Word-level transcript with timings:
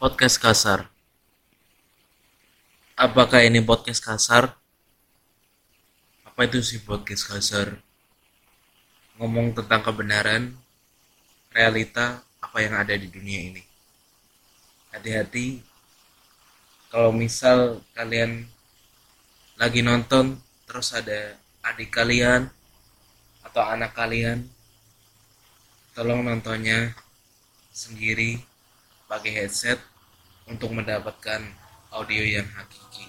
Podcast 0.00 0.40
kasar. 0.40 0.88
Apakah 2.96 3.44
ini 3.44 3.60
podcast 3.60 4.00
kasar? 4.00 4.56
Apa 6.24 6.48
itu 6.48 6.64
sih 6.64 6.80
podcast 6.80 7.28
kasar? 7.28 7.76
Ngomong 9.20 9.52
tentang 9.52 9.84
kebenaran, 9.84 10.56
realita, 11.52 12.24
apa 12.40 12.64
yang 12.64 12.80
ada 12.80 12.96
di 12.96 13.12
dunia 13.12 13.44
ini. 13.52 13.60
Hati-hati 14.88 15.60
kalau 16.88 17.12
misal 17.12 17.84
kalian 17.92 18.48
lagi 19.60 19.84
nonton 19.84 20.40
terus 20.64 20.96
ada 20.96 21.36
adik 21.60 21.92
kalian 21.92 22.48
atau 23.44 23.60
anak 23.68 23.92
kalian 23.92 24.48
tolong 25.92 26.24
nontonnya 26.24 26.96
sendiri 27.68 28.40
pakai 29.04 29.44
headset 29.44 29.89
untuk 30.50 30.74
mendapatkan 30.74 31.40
audio 31.94 32.22
yang 32.26 32.46
hakiki. 32.58 33.06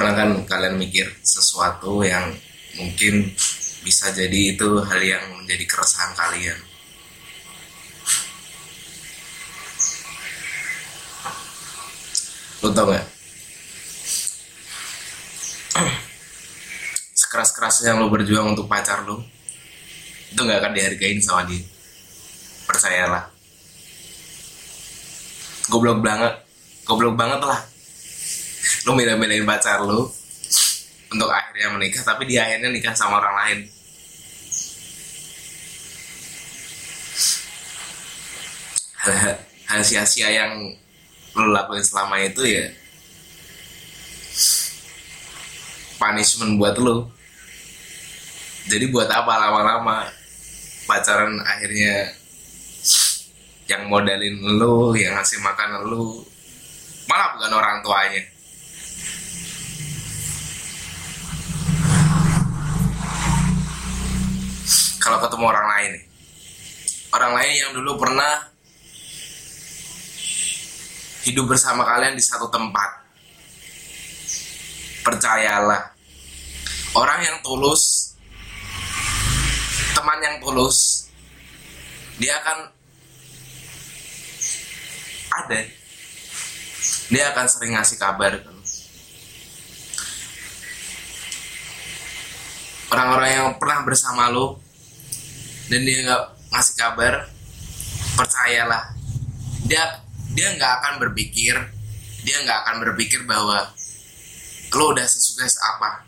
pernah 0.00 0.16
kan 0.16 0.30
kalian 0.48 0.80
mikir 0.80 1.12
sesuatu 1.20 2.00
yang 2.00 2.32
mungkin 2.80 3.36
bisa 3.84 4.08
jadi 4.16 4.56
itu 4.56 4.80
hal 4.80 4.96
yang 4.96 5.20
menjadi 5.36 5.60
keresahan 5.68 6.16
kalian 6.16 6.56
lo 12.64 12.72
tau 12.72 12.88
gak 12.88 13.19
sekeras-kerasnya 17.44 17.96
lo 17.96 18.12
berjuang 18.12 18.52
untuk 18.52 18.68
pacar 18.68 19.04
lo 19.08 19.24
itu 20.30 20.40
gak 20.46 20.62
akan 20.62 20.72
dihargain 20.78 21.18
sama 21.18 21.42
dia. 21.42 21.58
Percayalah. 22.70 23.26
Goblok 25.66 25.98
banget. 26.06 26.34
Goblok 26.86 27.18
banget 27.18 27.42
lah. 27.42 27.60
Lu 28.86 28.94
milih-milihin 28.94 29.42
pacar 29.42 29.82
lu 29.82 30.06
untuk 31.10 31.26
akhirnya 31.26 31.74
menikah 31.74 32.06
tapi 32.06 32.22
dia 32.30 32.46
akhirnya 32.46 32.70
nikah 32.70 32.94
sama 32.94 33.18
orang 33.18 33.34
lain. 33.42 33.58
Hal, 39.00 39.34
hal 39.66 39.80
sia-sia 39.82 40.28
yang 40.30 40.52
lu 41.34 41.50
lakuin 41.50 41.82
selama 41.82 42.20
itu 42.22 42.42
ya 42.44 42.68
punishment 46.00 46.56
buat 46.60 46.76
lu 46.80 47.08
jadi 48.70 48.86
buat 48.86 49.10
apa 49.10 49.34
lama-lama? 49.34 50.06
Pacaran 50.86 51.42
akhirnya 51.42 52.14
yang 53.66 53.90
modalin 53.90 54.38
lu 54.58 54.94
yang 54.94 55.18
ngasih 55.18 55.42
makan 55.42 55.90
lu 55.90 56.22
malah 57.10 57.34
bukan 57.34 57.50
orang 57.50 57.82
tuanya. 57.82 58.22
Kalau 65.02 65.18
ketemu 65.26 65.44
orang 65.50 65.66
lain 65.74 65.92
orang 67.10 67.32
lain 67.42 67.54
yang 67.58 67.70
dulu 67.74 67.98
pernah 67.98 68.46
hidup 71.26 71.50
bersama 71.50 71.82
kalian 71.82 72.14
di 72.14 72.22
satu 72.22 72.46
tempat. 72.48 73.02
Percayalah. 75.02 75.90
Orang 76.94 77.22
yang 77.22 77.36
tulus 77.42 78.09
teman 80.10 80.26
yang 80.26 80.42
tulus 80.42 81.06
dia 82.18 82.34
akan 82.42 82.66
ada. 85.30 85.62
Dia 87.14 87.30
akan 87.30 87.46
sering 87.46 87.78
ngasih 87.78 87.94
kabar 87.94 88.42
orang-orang 92.90 93.30
yang 93.30 93.48
pernah 93.62 93.86
bersama 93.86 94.34
lo 94.34 94.58
dan 95.70 95.86
dia 95.86 96.02
nggak 96.02 96.22
ngasih 96.58 96.74
kabar 96.74 97.30
percayalah. 98.18 98.90
Dia 99.70 99.94
dia 100.34 100.58
nggak 100.58 100.72
akan 100.82 100.94
berpikir 101.06 101.54
dia 102.26 102.36
nggak 102.42 102.58
akan 102.66 102.76
berpikir 102.82 103.22
bahwa 103.30 103.62
lo 104.74 104.84
udah 104.90 105.06
sesukses 105.06 105.54
apa 105.62 106.02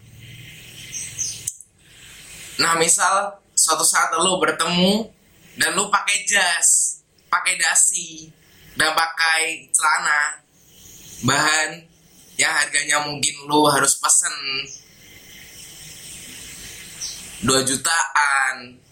nah 2.58 2.74
misal 2.74 3.41
suatu 3.62 3.86
saat 3.86 4.10
lo 4.18 4.42
bertemu 4.42 5.06
dan 5.54 5.78
lo 5.78 5.86
pakai 5.86 6.26
jas 6.26 6.98
pakai 7.30 7.54
dasi 7.54 8.26
dan 8.74 8.90
pakai 8.90 9.70
celana 9.70 10.42
bahan 11.22 11.70
yang 12.34 12.50
harganya 12.50 13.06
mungkin 13.06 13.46
lo 13.46 13.70
harus 13.70 13.94
pesen 14.02 14.34
2 17.46 17.70
jutaan 17.70 18.82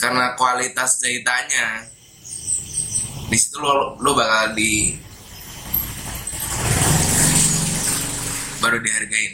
karena 0.00 0.32
kualitas 0.32 1.04
jahitannya 1.04 1.92
di 3.28 3.36
situ 3.36 3.60
lo, 3.60 4.00
lo 4.00 4.16
bakal 4.16 4.52
di 4.56 4.96
baru 8.60 8.78
dihargain. 8.78 9.32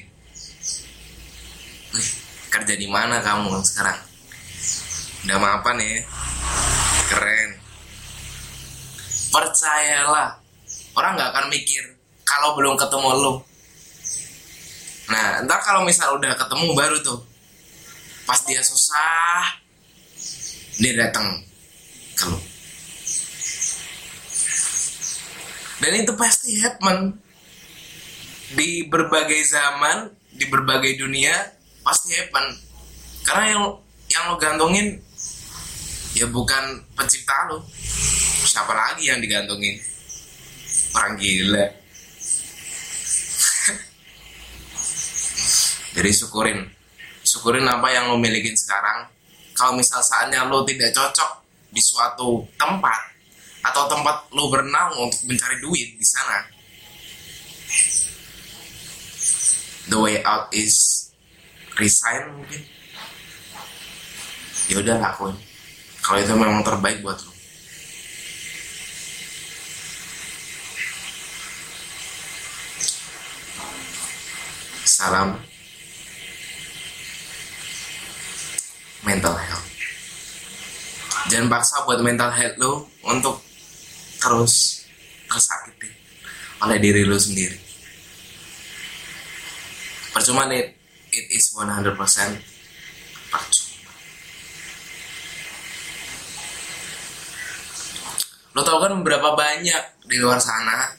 Wih, 1.93 2.09
kerja 2.49 2.75
di 2.79 2.87
mana 2.87 3.19
kamu 3.21 3.59
sekarang 3.67 4.08
udah 5.27 5.39
mapan 5.41 5.77
ya 5.81 5.99
keren. 7.09 7.51
Percayalah 9.29 10.39
orang 10.95 11.13
nggak 11.17 11.31
akan 11.35 11.47
mikir 11.51 11.85
kalau 12.27 12.59
belum 12.59 12.75
ketemu 12.77 13.11
lo 13.19 13.35
nah 15.09 15.41
entar 15.41 15.57
kalau 15.65 15.89
misal 15.89 16.21
udah 16.21 16.37
ketemu 16.37 16.77
baru 16.77 17.01
tuh 17.01 17.25
pas 18.29 18.45
dia 18.45 18.61
susah 18.61 19.57
dia 20.77 20.93
datang 21.01 21.41
ke 22.13 22.29
lo 22.29 22.37
dan 25.79 25.93
itu 25.95 26.13
pasti 26.19 26.59
happen. 26.59 27.15
Di 28.49 28.89
berbagai 28.91 29.41
zaman 29.47 30.11
di 30.35 30.45
berbagai 30.51 30.99
dunia 30.99 31.35
pasti 31.87 32.19
happen. 32.19 32.59
Karena 33.23 33.45
yang 33.55 33.63
yang 34.11 34.23
lo 34.33 34.37
gantungin 34.41 34.99
ya 36.19 36.27
bukan 36.27 36.83
pencipta 36.99 37.47
lo. 37.47 37.63
Siapa 38.43 38.75
lagi 38.75 39.07
yang 39.07 39.23
digantungin? 39.23 39.79
Orang 40.99 41.15
gila. 41.15 41.63
Jadi 45.95 46.11
syukurin. 46.11 46.67
Syukurin 47.23 47.71
apa 47.71 47.95
yang 47.95 48.11
lo 48.11 48.19
milikin 48.19 48.59
sekarang. 48.59 49.07
Kalau 49.55 49.79
misal 49.79 50.03
saatnya 50.03 50.43
lo 50.43 50.67
tidak 50.67 50.91
cocok 50.91 51.31
di 51.71 51.79
suatu 51.79 52.43
tempat 52.59 53.15
atau 53.63 53.87
tempat 53.87 54.27
lo 54.35 54.51
bernaung 54.51 55.07
untuk 55.07 55.23
mencari 55.29 55.61
duit 55.63 55.95
di 55.99 56.07
sana 56.07 56.47
the 59.93 59.99
way 59.99 60.23
out 60.25 60.49
is 60.55 61.11
resign 61.77 62.33
mungkin. 62.33 62.63
Ya 64.69 64.81
udah 64.85 64.97
lakuin 65.01 65.37
kalau 66.09 66.25
itu 66.25 66.33
memang 66.33 66.65
terbaik 66.65 67.05
buat 67.05 67.21
lo 67.21 67.39
salam. 74.99 75.39
Mental 79.07 79.37
health. 79.37 79.69
Jangan 81.31 81.47
paksa 81.53 81.87
buat 81.87 82.01
mental 82.03 82.33
health 82.35 82.57
lo 82.59 82.73
untuk 83.07 83.39
terus 84.19 84.83
tersakiti 85.31 85.93
oleh 86.65 86.81
diri 86.83 87.07
lo 87.07 87.15
sendiri. 87.15 87.61
Percuma 90.11 90.51
it, 90.51 90.75
it 91.15 91.27
is 91.31 91.53
100% 91.55 91.95
percuma 93.29 93.69
lo 98.59 98.67
tau 98.67 98.83
kan 98.83 98.91
berapa 99.07 99.39
banyak 99.39 100.03
di 100.11 100.19
luar 100.19 100.43
sana? 100.43 100.91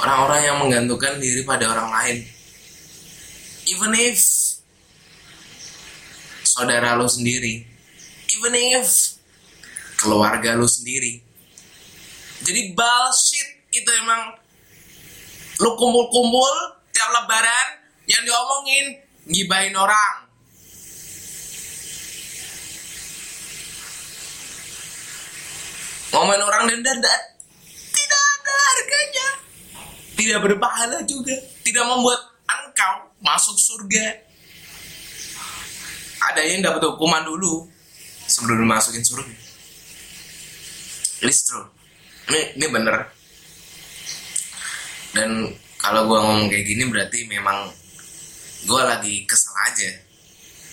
Orang-orang 0.00 0.40
yang 0.40 0.56
menggantungkan 0.64 1.20
diri 1.20 1.44
pada 1.44 1.68
orang 1.68 1.92
lain. 1.92 2.18
Even 3.68 3.92
if 4.00 4.16
saudara 6.48 6.96
lo 6.96 7.04
sendiri. 7.04 7.68
Even 8.32 8.56
if 8.80 9.20
keluarga 10.00 10.56
lo 10.56 10.64
sendiri. 10.64 11.20
Jadi 12.48 12.72
bullshit. 12.72 13.60
Itu 13.76 13.92
emang 13.92 14.40
lu 15.60 15.76
kumpul-kumpul 15.76 16.80
tiap 16.96 17.12
lebaran 17.12 17.68
yang 18.08 18.24
diomongin 18.24 18.84
ngibahin 19.28 19.76
orang 19.76 20.31
ngomongin 26.12 26.42
orang 26.44 26.62
dan 26.68 26.80
dan 26.84 26.98
tidak 27.92 28.20
ada 28.20 28.52
harganya 28.52 29.28
tidak 30.14 30.38
berpahala 30.44 30.98
juga 31.08 31.34
tidak 31.64 31.84
membuat 31.88 32.20
engkau 32.46 32.94
masuk 33.24 33.56
surga 33.56 34.20
ada 36.32 36.40
yang 36.46 36.62
dapat 36.62 36.84
hukuman 36.86 37.26
dulu 37.26 37.66
sebelum 38.30 38.62
dimasukin 38.62 39.02
surga 39.02 39.42
true. 41.30 41.66
Ini 42.26 42.58
ini 42.58 42.66
bener. 42.66 43.06
Dan 45.14 45.46
kalau 45.78 46.10
gue 46.10 46.18
ngomong 46.18 46.48
kayak 46.50 46.66
gini 46.66 46.82
berarti 46.90 47.18
memang 47.30 47.70
gue 48.66 48.82
lagi 48.82 49.22
kesel 49.28 49.54
aja. 49.70 49.90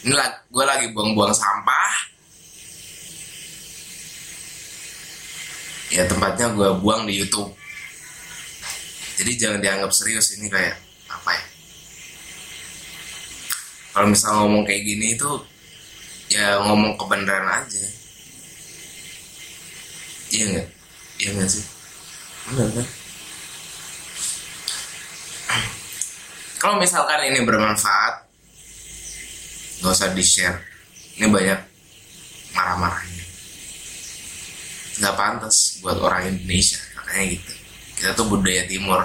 Ini 0.09 0.15
gue 0.49 0.65
lagi 0.65 0.89
buang-buang 0.95 1.35
sampah. 1.35 2.08
Ya 5.89 6.05
tempatnya 6.05 6.53
gue 6.53 6.69
buang 6.81 7.09
di 7.09 7.17
YouTube. 7.17 7.49
Jadi 9.19 9.31
jangan 9.35 9.59
dianggap 9.59 9.91
serius 9.91 10.37
ini 10.37 10.47
kayak 10.47 10.77
apa 11.09 11.29
ya? 11.33 11.43
Kalau 13.91 14.07
misal 14.07 14.31
ngomong 14.45 14.63
kayak 14.63 14.85
gini 14.85 15.17
itu 15.17 15.31
ya 16.29 16.61
ngomong 16.61 16.95
kebenaran 16.95 17.65
aja. 17.65 17.83
Iya 20.29 20.45
nggak? 20.53 20.67
Iya 21.19 21.29
nggak 21.35 21.49
sih? 21.49 21.65
Benar 22.53 22.69
kan? 22.69 22.87
Kalau 26.59 26.75
misalkan 26.75 27.23
ini 27.31 27.39
bermanfaat 27.47 28.29
nggak 29.79 29.95
usah 29.95 30.11
di 30.11 30.19
share 30.19 30.59
ini 31.15 31.31
banyak 31.31 31.55
marah-marahnya 32.51 33.18
nggak 34.99 35.15
pantas 35.15 35.79
buat 35.79 35.95
orang 35.95 36.35
Indonesia 36.35 36.79
katanya 36.99 37.23
gitu. 37.39 37.51
Kita 37.95 38.11
tuh 38.15 38.27
budaya 38.27 38.63
timur. 38.67 39.01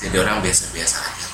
Jadi 0.00 0.16
orang 0.16 0.40
biasa-biasa 0.40 0.96
aja. 0.96 1.28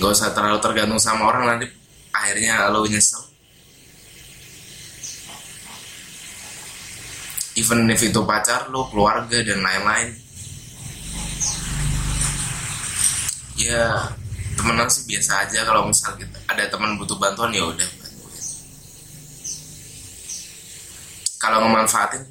Nggak 0.00 0.12
usah 0.16 0.28
terlalu 0.34 0.58
tergantung 0.58 0.98
sama 0.98 1.30
orang 1.30 1.44
nanti 1.46 1.66
akhirnya 2.10 2.72
lo 2.72 2.82
nyesel. 2.88 3.22
Even 7.58 7.90
if 7.90 8.02
itu 8.02 8.22
pacar 8.22 8.70
lo 8.70 8.88
keluarga 8.90 9.42
dan 9.44 9.60
lain-lain. 9.62 10.08
Ya 13.58 14.14
temenan 14.58 14.90
sih 14.90 15.06
biasa 15.06 15.46
aja 15.46 15.62
kalau 15.62 15.86
misal 15.86 16.18
kita 16.18 16.38
ada 16.50 16.66
teman 16.66 16.98
butuh 16.98 17.14
bantuan 17.14 17.54
ya 17.54 17.62
udah 17.62 17.90
kalau 21.38 21.62
ngemanfaatin 21.62 22.26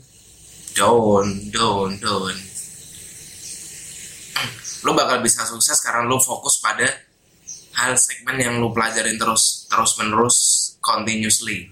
don't 0.75 1.47
don't 1.55 1.95
don't 2.03 2.41
lo 4.83 4.91
bakal 4.93 5.23
bisa 5.23 5.47
sukses 5.47 5.79
karena 5.79 6.03
lo 6.03 6.19
fokus 6.19 6.59
pada 6.59 7.07
hal 7.77 7.93
segmen 7.93 8.41
yang 8.41 8.57
lu 8.57 8.73
pelajarin 8.73 9.21
terus 9.21 9.69
terus 9.69 9.93
menerus 10.01 10.37
continuously. 10.81 11.69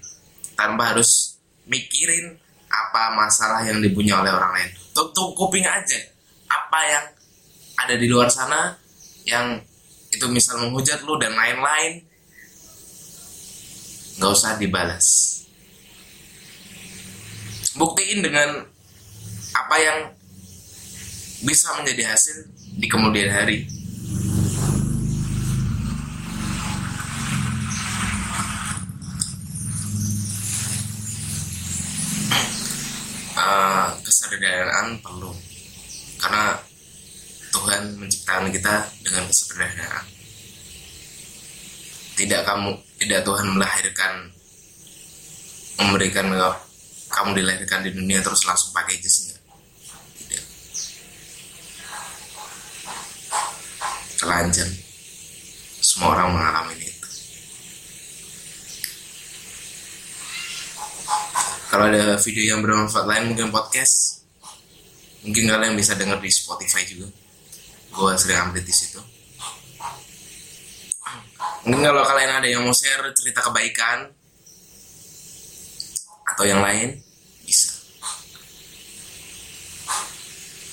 Tanpa 0.54 0.94
harus 0.94 1.36
mikirin 1.66 2.38
apa 2.70 3.12
masalah 3.18 3.66
yang 3.66 3.82
dipunya 3.82 4.22
oleh 4.22 4.30
orang 4.30 4.52
lain. 4.54 4.70
Tutup 4.94 5.34
kuping 5.34 5.66
aja. 5.66 5.98
Apa 6.46 6.80
yang 6.86 7.04
ada 7.76 7.94
di 7.98 8.06
luar 8.06 8.30
sana 8.30 8.78
yang 9.26 9.58
itu 10.12 10.26
misal 10.30 10.62
menghujat 10.62 11.02
lu 11.02 11.18
dan 11.18 11.34
lain-lain. 11.34 12.04
Nggak 14.16 14.32
usah 14.32 14.56
dibalas. 14.56 15.06
Buktiin 17.76 18.24
dengan 18.24 18.64
apa 19.52 19.76
yang 19.76 19.98
bisa 21.44 21.76
menjadi 21.76 22.16
hasil 22.16 22.48
di 22.80 22.86
kemudian 22.88 23.28
hari. 23.28 23.68
Uh, 33.36 33.92
kesederhanaan 34.00 34.96
perlu. 35.04 35.36
Karena 36.16 36.65
Tuhan 37.66 37.98
menciptakan 37.98 38.54
kita 38.54 38.74
dengan 39.02 39.26
kesederhanaan. 39.26 40.06
Tidak 42.14 42.46
kamu 42.46 42.70
tidak 43.02 43.26
Tuhan 43.26 43.46
melahirkan 43.58 44.30
memberikan 45.82 46.30
kamu 47.10 47.42
dilahirkan 47.42 47.82
di 47.82 47.90
dunia 47.90 48.22
terus 48.22 48.46
langsung 48.46 48.70
pakai 48.70 49.02
jus 49.02 49.34
tidak. 49.34 49.42
Telanjang. 54.22 54.70
Semua 55.82 56.14
orang 56.14 56.38
mengalami 56.38 56.78
ini. 56.78 56.94
Kalau 61.66 61.90
ada 61.90 62.14
video 62.22 62.44
yang 62.46 62.62
bermanfaat 62.62 63.10
lain 63.10 63.34
mungkin 63.34 63.50
podcast. 63.50 64.22
Mungkin 65.26 65.50
kalian 65.50 65.74
bisa 65.74 65.98
dengar 65.98 66.22
di 66.22 66.30
Spotify 66.30 66.86
juga 66.86 67.25
gue 67.92 68.10
sering 68.18 68.40
update 68.40 68.66
di 68.66 68.74
situ. 68.74 69.00
Mungkin 71.66 71.82
kalau 71.82 72.06
kalian 72.06 72.32
ada 72.38 72.46
yang 72.46 72.62
mau 72.62 72.74
share 72.74 73.10
cerita 73.10 73.42
kebaikan 73.42 74.06
atau 76.34 76.44
yang 76.46 76.62
lain 76.62 76.94
bisa. 77.42 77.74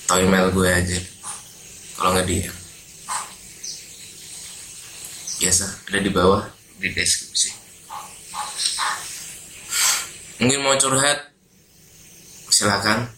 Atau 0.05 0.21
email 0.21 0.53
gue 0.53 0.69
aja 0.69 0.99
kalau 1.97 2.13
nggak 2.13 2.27
dia 2.29 2.51
biasa 5.43 5.65
ada 5.91 5.99
di 5.99 6.11
bawah 6.13 6.43
di 6.79 6.87
deskripsi. 6.93 7.51
Mungkin 10.39 10.59
mau 10.63 10.75
curhat 10.79 11.33
silakan. 12.53 13.09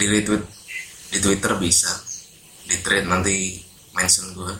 Di 0.00 0.08
retweet 0.08 0.42
di 1.12 1.20
twitter 1.20 1.52
bisa. 1.60 1.92
Di 2.64 2.80
thread 2.80 3.04
nanti 3.04 3.60
mention 3.92 4.32
gue 4.32 4.54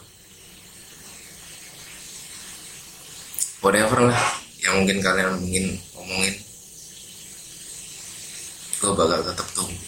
whatever 3.64 4.10
lah 4.12 4.20
yang 4.60 4.82
mungkin 4.82 5.00
kalian 5.00 5.38
ingin 5.48 5.80
omongin 5.96 6.34
gue 8.82 8.92
bakal 8.92 9.22
tetap 9.24 9.48
tunggu. 9.56 9.80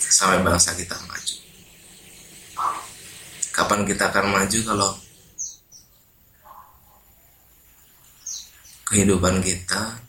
Sampai 0.00 0.40
bangsa 0.40 0.72
kita 0.72 0.96
maju. 1.06 1.36
Kapan 3.52 3.80
kita 3.84 4.08
akan 4.08 4.26
maju 4.32 4.58
kalau 4.64 4.90
kehidupan 8.88 9.44
kita 9.44 10.00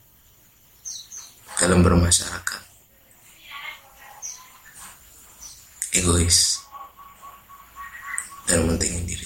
dalam 1.60 1.84
bermasyarakat 1.84 2.67
egois. 5.98 6.62
Dan 8.48 8.70
mentingin 8.70 9.04
diri 9.10 9.17